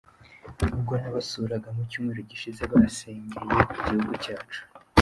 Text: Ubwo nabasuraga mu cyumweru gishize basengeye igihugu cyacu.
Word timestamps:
Ubwo 0.75 0.93
nabasuraga 1.01 1.67
mu 1.75 1.81
cyumweru 1.91 2.21
gishize 2.29 2.61
basengeye 2.71 3.57
igihugu 3.75 4.13
cyacu. 4.23 4.61